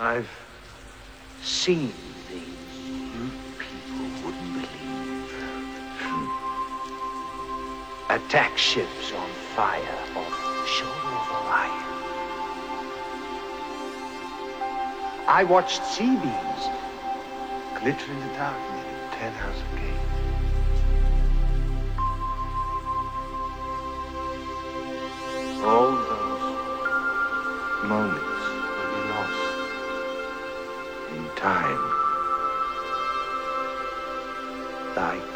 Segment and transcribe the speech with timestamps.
[0.00, 0.30] I've
[1.42, 1.92] seen
[2.26, 2.46] things
[2.88, 5.34] you people wouldn't believe.
[8.08, 11.84] Attack ships on fire off the shore of Orion.
[15.28, 16.68] I watched sea beams
[17.78, 20.00] glitter in the dark near Ten House Gate.
[25.62, 26.46] All those
[27.86, 28.29] moments
[31.40, 31.80] time.
[34.94, 35.29] Thy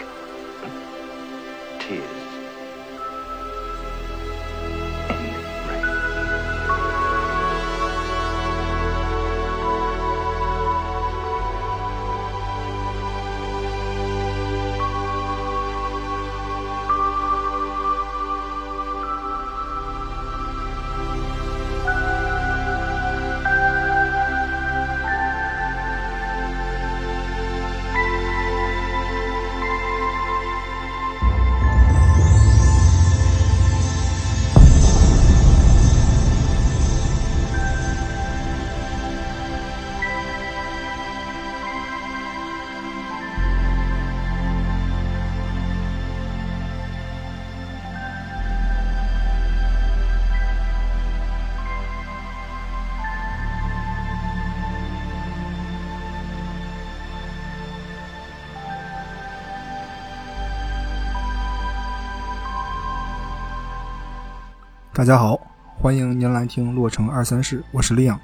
[64.97, 65.37] 大家好，
[65.77, 68.17] 欢迎您来听《洛城二三事》，我是利昂。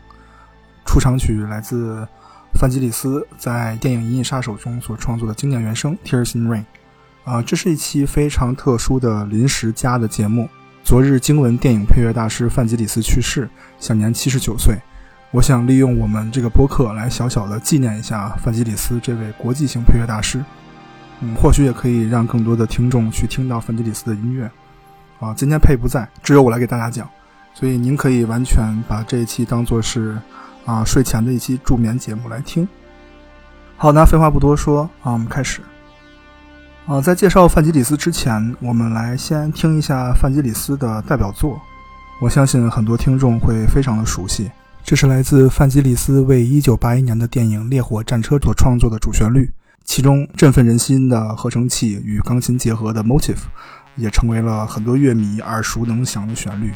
[0.87, 2.07] 出场曲来自
[2.55, 6.61] 范吉里斯在电影《银翼杀手》中所创作的经典原声《Tears in Rain》。
[7.25, 10.49] 啊，这是一期非常特殊的临时加的节目。
[10.85, 14.77] 昨日经文电影配乐大师范吉里斯去世，享年七十九岁。
[15.33, 20.41] 我想利用我们这个播客来小小的纪念一下范吉里斯这位国际型配乐大师。
[21.19, 24.49] 嗯，或许也可以让更多的听众去听到范吉里斯的音乐。
[25.21, 27.07] 啊，今天佩不在，只有我来给大家讲，
[27.53, 30.19] 所以您可以完全把这一期当做是
[30.65, 32.67] 啊睡前的一期助眠节目来听。
[33.77, 35.61] 好，那废话不多说啊，我们开始。
[36.87, 41.61] 啊，在介绍范吉里斯之前，我们来先听一下范吉里斯的代表作。
[42.21, 44.51] 我相信很多听众会非常的熟悉，
[44.83, 49.53] 这是来自范吉里斯为1981年的电影《烈火战车》所创作的主旋律，
[49.85, 53.37] 其中振奋人心的合成器与钢琴结合的 motif。
[54.01, 56.73] 也成为了很多乐迷耳熟能详的旋律。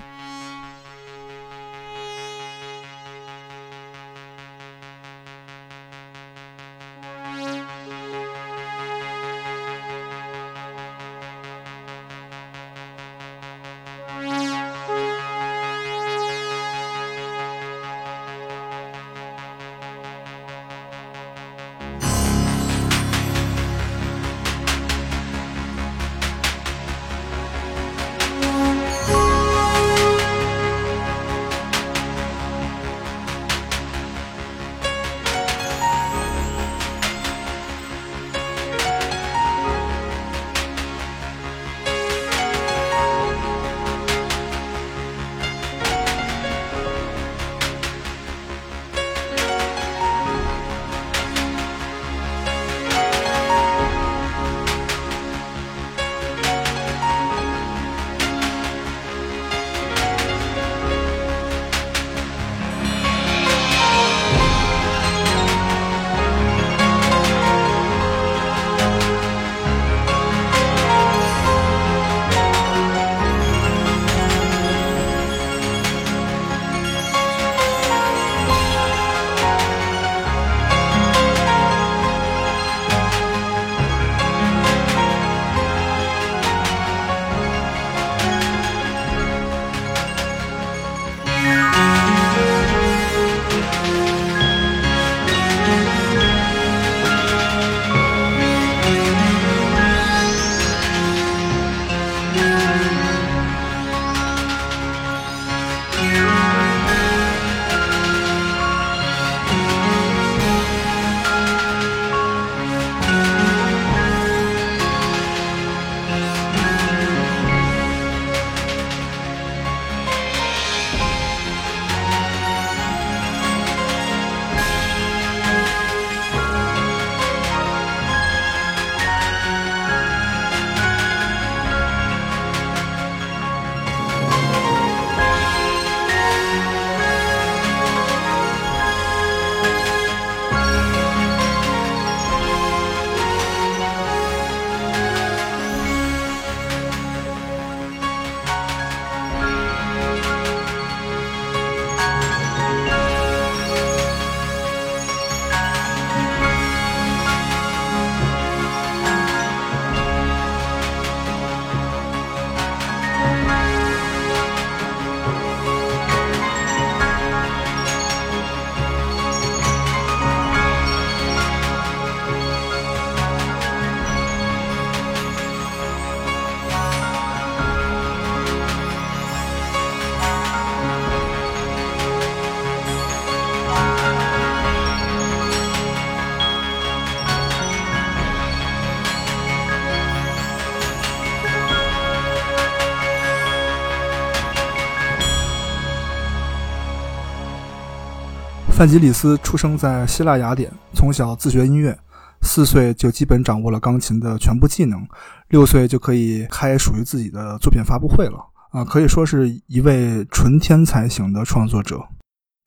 [198.85, 201.99] 范吉里斯出生在希腊雅典，从小自学音乐，
[202.43, 205.09] 四岁就基本掌握了钢琴的全部技能，
[205.49, 208.39] 六岁就可以开属于自己的作品发布会了。
[208.73, 211.99] 啊，可以说是一位纯天才型的创作者。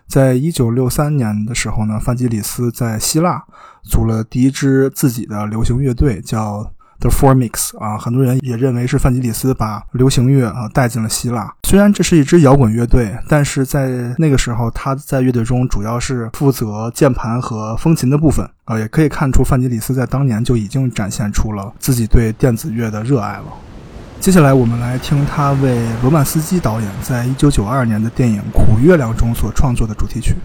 [0.08, 3.46] 在一九六三年的时候呢，范吉里斯在希腊
[3.84, 6.74] 组了第一支自己的流行乐队，叫。
[7.00, 11.54] The Four Mix 啊，很多人也认为是范吉里斯把流行乐啊带进了希腊。
[11.64, 23.46] 虽然这是一支摇滚乐队，但是在那个时候，他在乐队中主要是负责键盘和风琴的部分啊，也可以看出范吉里斯在当年就已经展现出了自己对电子乐的热爱了。
[24.20, 30.36] 接下来，我们来听他为罗曼斯基导演在一九九二年的电影《苦月亮》中所创作的主题曲。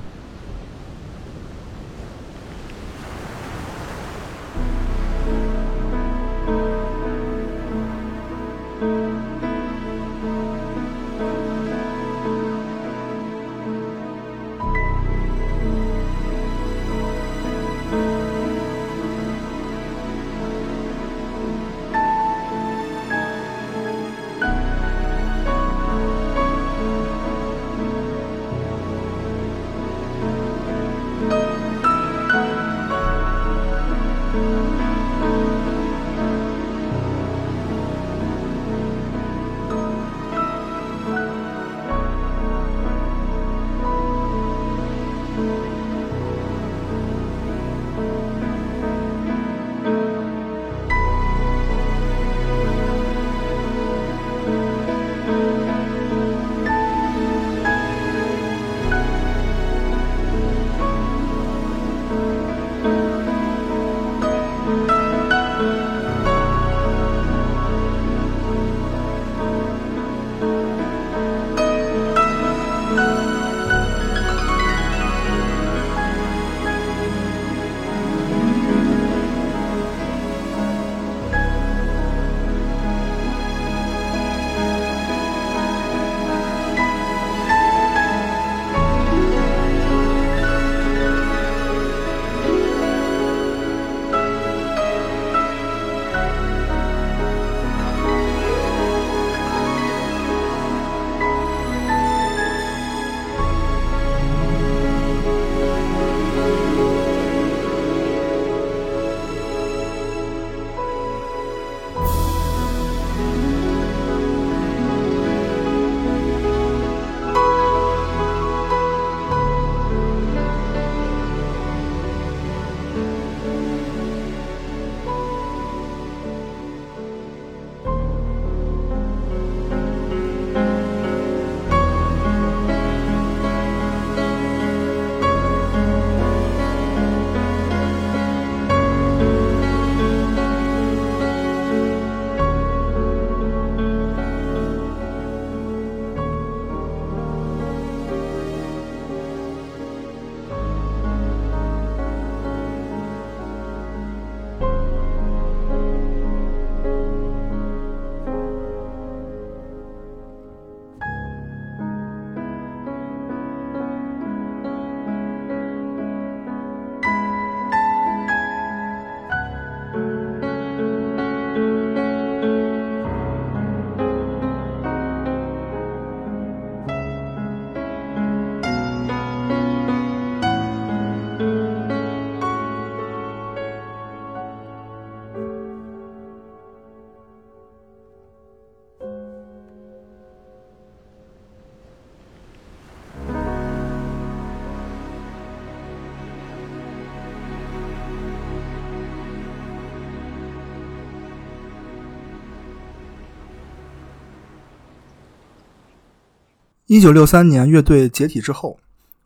[206.92, 208.78] 一九六三年乐队解体之后，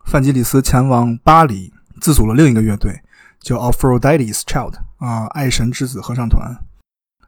[0.05, 3.01] 范吉里斯前往巴黎，自组了另一个乐队，
[3.41, 6.57] 叫 Aphrodite's Child 啊，爱神之子合唱团。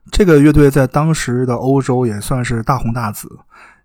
[0.10, 3.28] 这个乐队在当时的欧洲也算是大红大紫。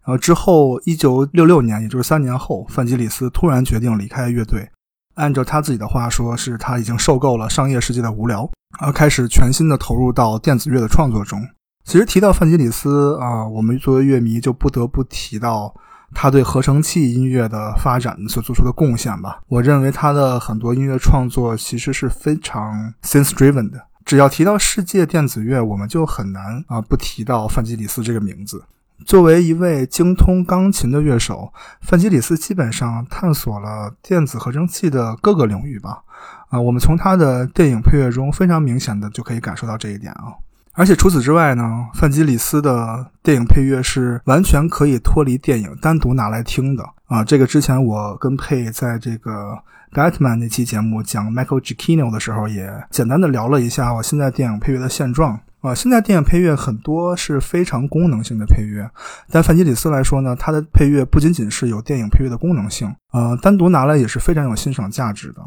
[0.05, 4.71] 然后之后，一九六六年，也就是三年后，范吉里斯突然决定离开乐队。
[5.17, 11.45] 按照他自己的话说，是他已经受够了商业世界的无聊，而开始全心的投入到电子乐的创作中。
[11.85, 15.75] 其实提到范吉里斯啊，我们作为乐迷就不得不提到。
[16.15, 23.87] 他对合成器音乐的发展所做出的贡献吧，我认为他的很多音乐创作其实是非常 sense driven 的。
[24.05, 28.65] 只要提到世界电子乐，我们就很难啊不提到范吉里斯这个名字。
[29.05, 36.03] 作为一位精通钢琴的乐手，范吉里斯基本上探索了电子合成器的各个领域吧。
[36.49, 40.33] 啊，我们从他的电影配乐中非常明显的就可以感受到这一点啊。
[40.75, 47.25] 而且除此之外呢，范吉里斯的电影配乐是完全可以脱离电影单独拿来听的啊。
[47.25, 49.57] 这个之前我跟佩在这个
[49.93, 55.41] Batman 那期节目讲 Michael Giacchino 的时候，也简单的聊了一下我现在电影配乐的现状。
[55.61, 58.87] 啊，现在电影配乐很多是非常功能性的配乐，
[59.31, 65.41] 但范吉里斯来说呢，他的配乐不仅仅是有电影配乐的功能性，呃，单独拿来也是非常有欣赏价值的。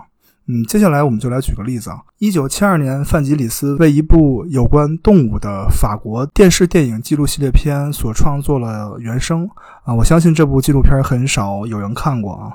[0.50, 1.98] 嗯，接下来我们就来举个例子啊。
[2.20, 9.48] 一九七二年，范吉里斯为一部有关动物的法国电视电影记录系列片所创作了原声
[9.84, 9.94] 啊。
[9.94, 12.54] 我相信这部纪录片很少有人看过啊，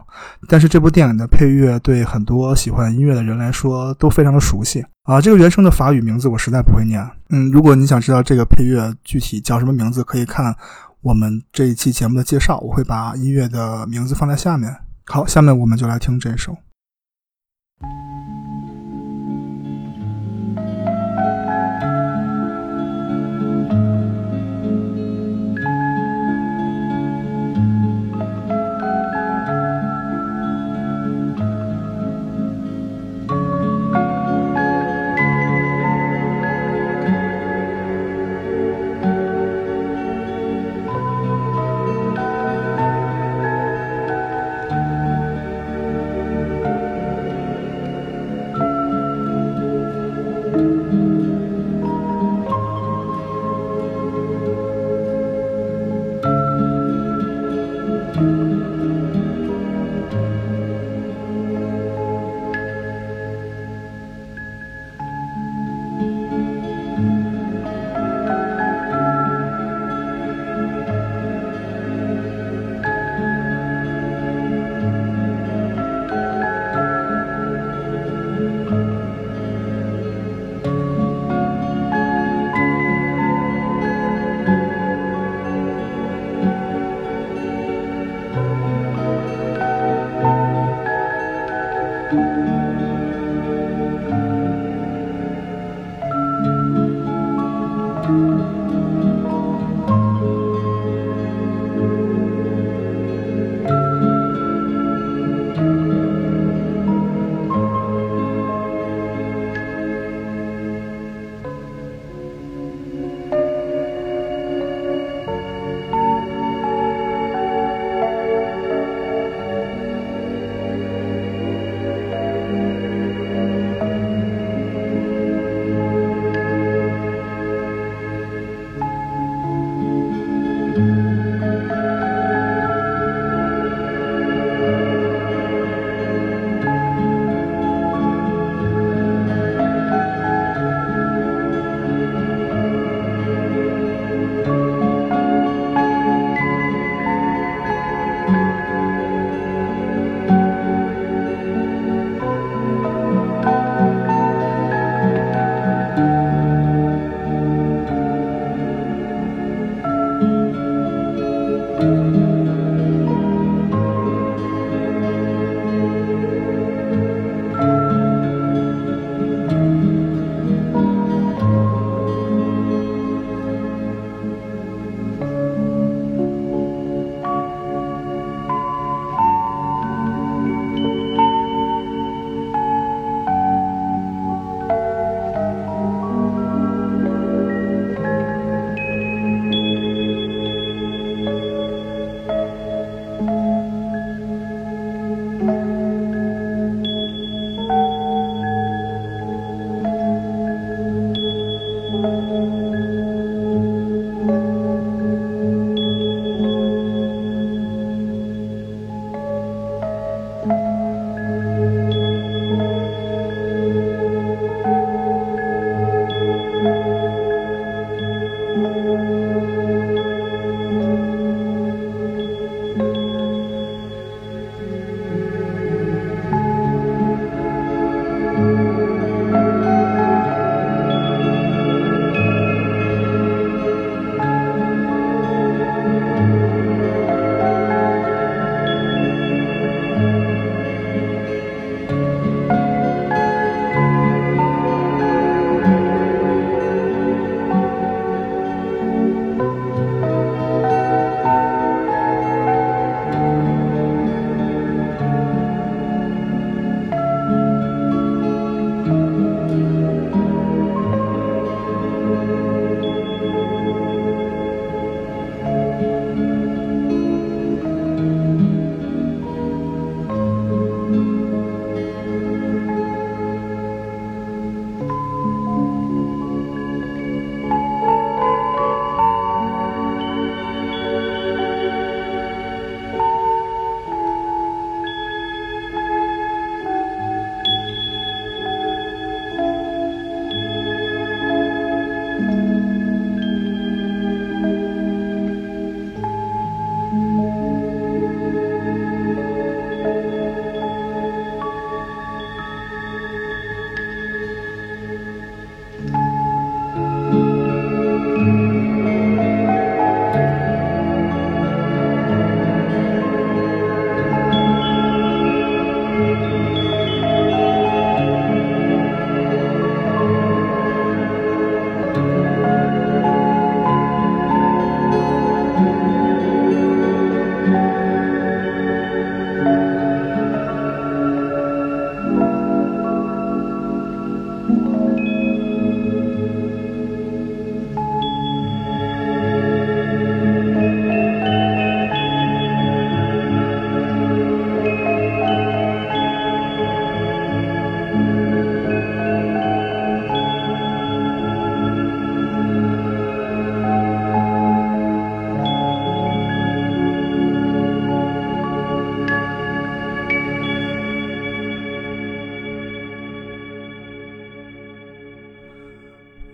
[0.48, 5.20] 但是这部电影的配乐对很多喜欢音乐的人来说都非常的熟悉啊。
[5.20, 7.06] 这个原声的法语名字我实在不会念。
[7.28, 10.56] 嗯，如果你想知道这个配乐具体叫什么名字，可以看
[11.02, 14.74] 我们这一期节目的介绍，我会把音乐的名字放在下面。
[15.04, 16.56] 好，下面我们就来听这首。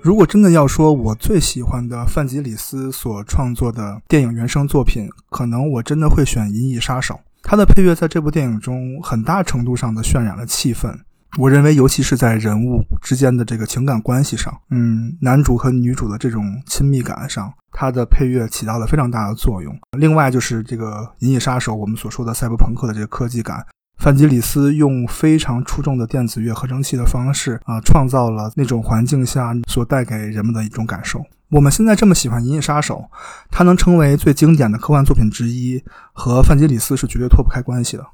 [0.08, 7.14] 如果真的要说我最喜欢的范吉里斯所创作的电影原声作品，可能我真的会选《银翼杀手》。
[7.42, 10.98] 他的配乐在这部电影中很大程度上的渲染了气氛。
[11.38, 19.78] 我认为，尤其是在人物之间的这个情感关系上，嗯，男主和女主的这种亲密感上，他的配乐起到了非常大的作用。
[19.98, 23.62] 另外，就是这个《银翼杀手》，我们所说的赛博朋克的这个科技感。
[23.98, 31.20] 范吉里斯用非常出众的电子乐合成器的方式啊，创造了那种环境下所带给人们的一种感受。
[31.50, 33.04] 我们现在这么喜欢《银翼杀手》，
[33.50, 35.82] 它能成为最经典的科幻作品之一，
[36.12, 38.06] 和范吉里斯是绝对脱不开关系的。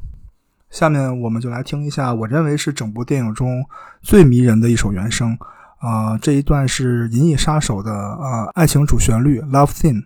[0.70, 3.64] 下面我们就来听一下我认为是整部电影中
[4.00, 5.36] 最迷人的一首原声
[5.78, 10.02] 啊，这一段是《银翼杀手》的啊爱情主旋律《Love Theme》。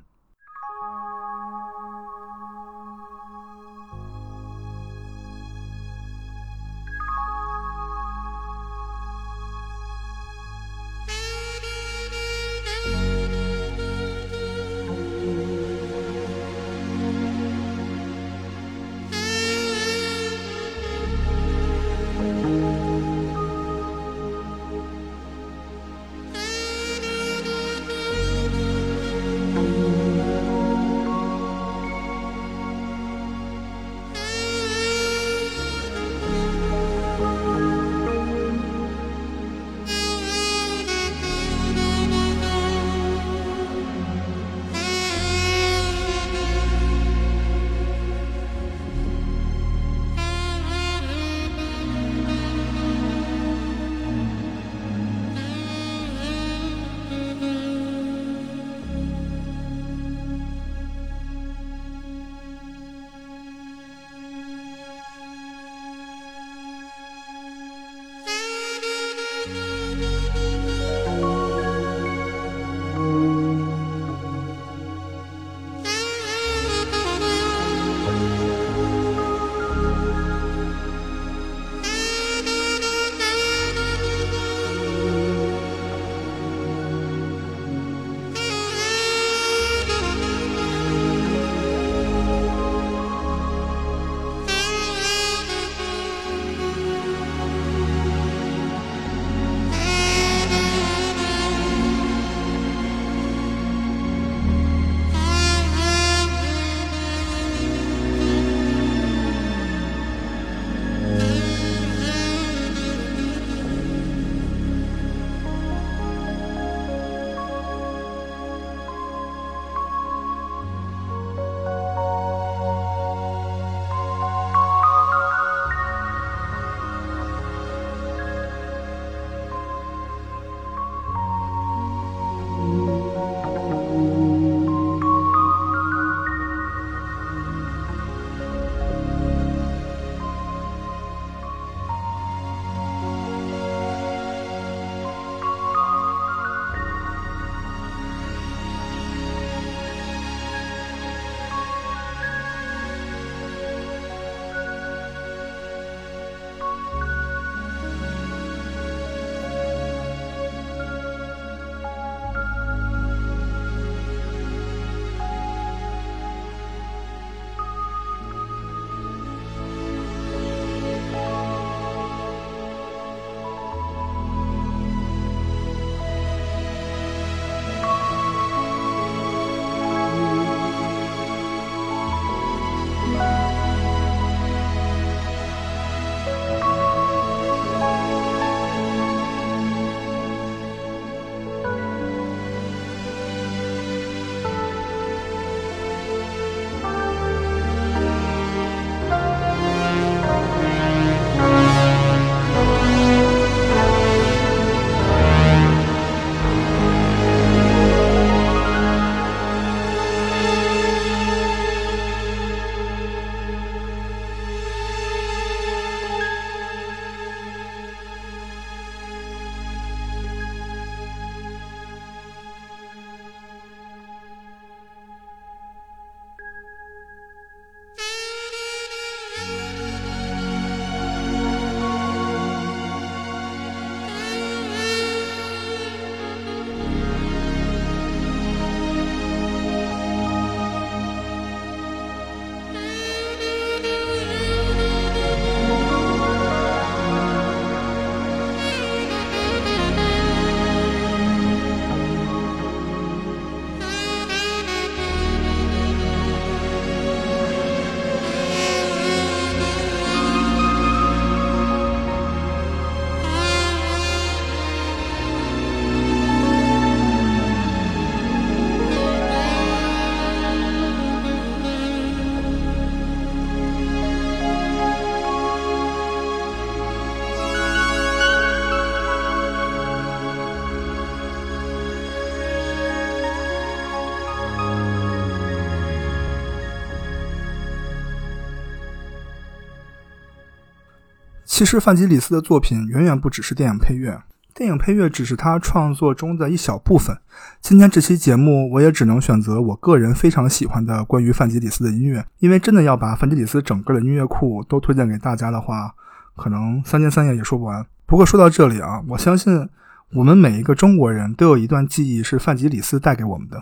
[291.59, 294.23] 其实范吉里斯的作品远远不只是电影配乐，
[294.55, 297.18] 电影配乐只是他创作中的一小部分。
[297.61, 305.92] 今天这期节目，我也只能选择我个人非常喜欢的关于范吉里斯的音乐，因为真的要把范吉里斯整个的音乐库都推荐给大家的话，
[306.37, 307.85] 可能三天三夜也说不完。
[308.07, 309.68] 不过说到这里啊，我相信
[310.12, 313.61] 我们每一个中国人都有一段记忆是范吉里斯带给我们的，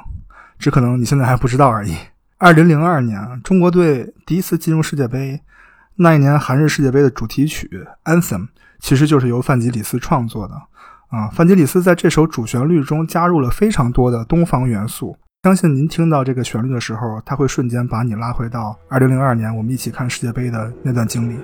[0.59, 1.94] 只可能你现在还不知道而已。
[2.37, 5.40] 二零零二年，中国队第一次进入世界杯。
[5.98, 7.68] 那一年韩日世界杯的主题曲
[8.12, 8.40] 《Anthem》
[8.78, 10.54] 其实就是由范吉里斯创作的
[11.09, 11.28] 啊。
[11.28, 21.38] 范吉里斯在这首主旋律中加入了非常多的东方元素，相信您听到这个旋律的时候，他会瞬间把你拉回到2002年我们一起看世界杯的那段经历。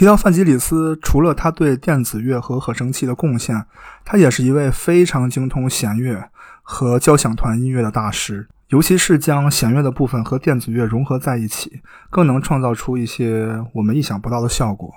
[0.00, 3.66] 提到范吉里斯，除了他对电子乐和合成器的贡献，
[4.02, 6.30] 他也是一位非常精通弦乐
[6.62, 8.48] 和交响团音乐的大师。
[8.68, 14.90] 尤其是将弦乐的部分和电子乐融合在一起，更能创造出一些我们意想不到的效果。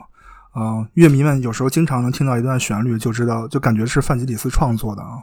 [0.55, 5.19] 嗯，乐迷们有时候经常能听到一段旋律，就知道就感觉是范吉里斯创作的啊。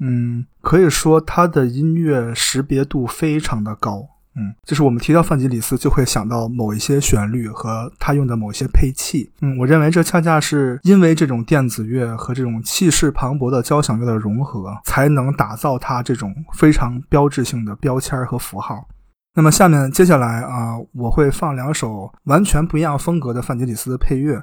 [0.00, 4.08] 嗯，可以说他的音乐识别度非常的高。
[4.34, 9.30] 嗯，就是我们提到范吉里斯，就会想到某一些旋律和他用的某些配器。
[9.42, 18.86] 嗯，我认为这恰恰是因为这种电子乐和这种气势磅礴的交响乐的融合，才能打造他这种非常标志性的标签和符号。
[19.34, 24.42] 那么下面接下来啊，我会放两首完全不一样风格的范吉里斯的配乐。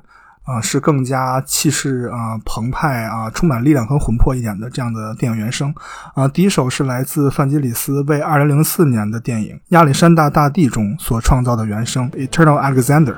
[0.50, 5.72] 啊，是更加气势啊澎湃啊，充满力量和魂魄一点的这样的电影原声
[6.16, 6.28] 啊。
[6.28, 13.14] 第一首是来自范吉里斯为2004年的电影《亚历山大大帝》中所创造的原声《Eternal Alexander》。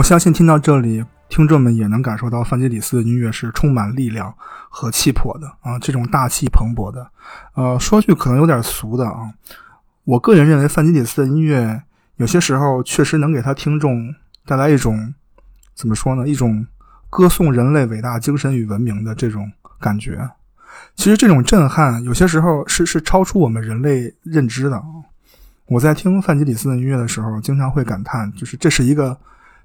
[0.00, 4.34] 我相信听到这里，听众们也能感受到范吉里斯的音乐是充满力量
[4.70, 7.06] 和气魄的啊，这种大气蓬勃的。
[7.52, 9.30] 呃，说句可能有点俗的啊，
[10.04, 11.82] 我个人认为范吉里斯的音乐
[12.16, 14.14] 有些时候确实能给他听众
[14.46, 15.12] 带来一种
[15.74, 16.26] 怎么说呢？
[16.26, 16.66] 一种
[17.10, 20.30] 歌颂人类伟大精神与文明的这种感觉。
[20.96, 24.82] 其实这种震撼有些时候是是超出我们人类认知的。
[25.66, 29.14] 我在听范吉里斯的音乐的时候，经常会感叹，就是这是一个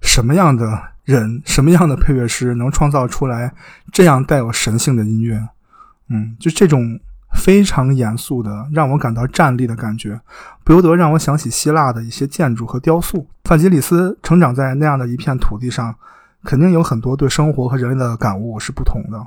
[0.01, 3.53] 什么样的人，什么样的配乐师能创造出来
[3.91, 5.49] 这样带有神性的音乐？
[6.09, 6.99] 嗯，就这种
[7.33, 10.19] 非常严肃的，让我感到站立的感觉，
[10.63, 13.27] 不由得让我想起希腊的一些建筑和雕塑。
[13.43, 15.95] 范吉里斯成长在那样的一片土地上，
[16.43, 19.19] 肯定有很多对生活和人类的感悟是不同的。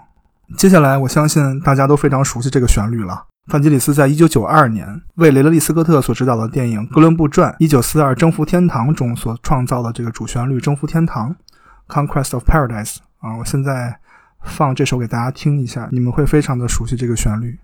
[0.56, 3.26] 接下来，我相信大家都非常熟悉这个旋律了。
[3.48, 11.34] 范吉里斯在一九九二年为雷德利·斯科特所执导的电影《哥伦布传：一九四二征服天堂》中所创造的这个主旋律《征服天堂》
[11.92, 13.98] （Conquest of Paradise） 啊，我现在
[14.42, 17.58] 放这首给大家听一下，你们会非常的熟悉这个旋律。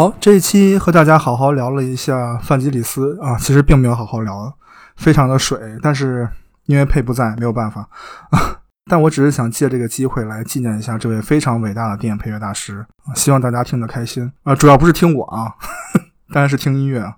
[0.00, 4.50] 好，这一期和大家好好聊了一下范吉里斯啊，其实并没有好好聊，
[4.96, 6.26] 非常的水，但是
[6.64, 7.86] 因为佩不在，没有办法
[8.30, 8.62] 啊。
[8.90, 15.52] 但我只是想借这个机会来纪念一下这位非常伟大的电影配乐大师，希望大家听得开心啊，主要不是听我啊，
[16.32, 17.16] 当然是听音乐啊。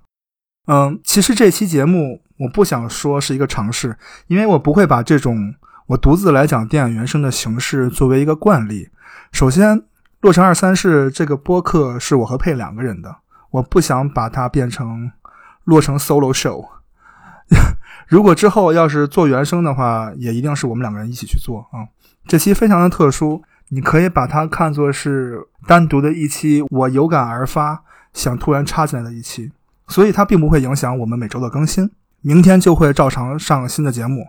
[0.67, 5.55] 嗯，其实这期节目我不想说是一个尝试，因为我不会把这种
[5.87, 8.89] 我独自来讲电影原声的形式作为一个惯例。
[9.31, 9.83] 首先。
[10.23, 13.13] 洛城二三事这个播客是我和佩两个人的，
[13.51, 15.11] 我不想把它变成
[15.65, 16.65] 洛城 solo show。
[18.07, 21.83] 如果之后要是做原声的话，也一定是我们两个人一起去做啊。
[22.25, 29.51] 这期非常的特殊，你可以把它看作是单独的一期，我有感而发，想突然插进来的一期，
[29.89, 31.91] 所以它并不会影响我们每周的更新。
[32.21, 34.27] 明天就会照常上新的节目，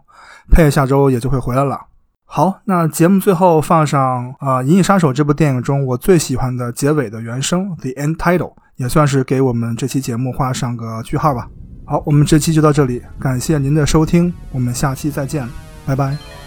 [0.50, 1.86] 佩下周也就会回来了。
[2.26, 8.38] 好，那节目最后放上啊，《银翼杀手》这部电影中我最喜欢的结尾的原声《The End Title》，
[8.76, 11.48] 也算是给我们这期节目画上个句号吧。
[11.84, 15.48] 好，我们这期就到这里，感谢您的收听，我们下期再见，
[15.86, 16.43] 拜拜。